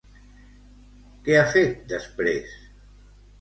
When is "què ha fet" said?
1.27-1.85